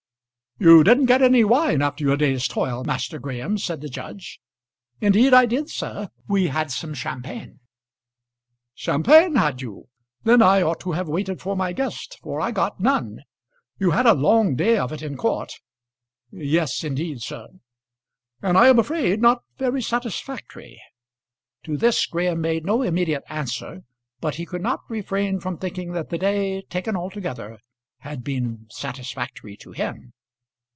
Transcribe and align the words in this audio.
"You 0.59 0.83
didn't 0.83 1.07
get 1.07 1.23
any 1.23 1.43
wine 1.43 1.81
after 1.81 2.03
your 2.03 2.15
day's 2.15 2.47
toil, 2.47 2.83
Master 2.83 3.17
Graham," 3.17 3.57
said 3.57 3.81
the 3.81 3.89
judge. 3.89 4.39
"Indeed 4.99 5.33
I 5.33 5.47
did, 5.47 5.71
sir. 5.71 6.09
We 6.27 6.49
had 6.49 6.69
some 6.69 6.93
champagne." 6.93 7.61
"Champagne, 8.75 9.37
had 9.37 9.63
you? 9.63 9.87
Then 10.21 10.43
I 10.43 10.61
ought 10.61 10.79
to 10.81 10.91
have 10.91 11.07
waited 11.07 11.41
for 11.41 11.55
my 11.55 11.73
guest, 11.73 12.19
for 12.21 12.39
I 12.39 12.51
got 12.51 12.79
none. 12.79 13.21
You 13.79 13.89
had 13.89 14.05
a 14.05 14.13
long 14.13 14.53
day 14.55 14.77
of 14.77 14.93
it 14.93 15.01
in 15.01 15.17
court." 15.17 15.51
"Yes, 16.29 16.83
indeed, 16.83 17.23
sir." 17.23 17.47
"And 18.43 18.55
I 18.55 18.67
am 18.67 18.77
afraid 18.77 19.19
not 19.19 19.41
very 19.57 19.81
satisfactory." 19.81 20.79
To 21.63 21.75
this 21.75 22.05
Graham 22.05 22.39
made 22.39 22.65
no 22.67 22.83
immediate 22.83 23.23
answer, 23.29 23.81
but 24.19 24.35
he 24.35 24.45
could 24.45 24.61
not 24.61 24.81
refrain 24.89 25.39
from 25.39 25.57
thinking 25.57 25.93
that 25.93 26.11
the 26.11 26.19
day, 26.19 26.61
taken 26.69 26.95
altogether, 26.95 27.57
had 28.01 28.23
been 28.23 28.67
satisfactory 28.69 29.57
to 29.57 29.71
him. 29.71 30.13